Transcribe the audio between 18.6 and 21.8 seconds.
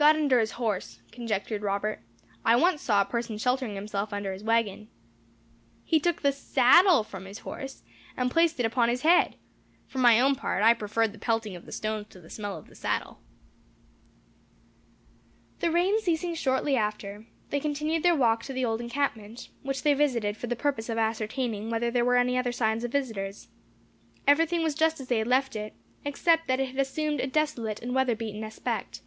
old encampment, which they visited for the purpose of ascertaining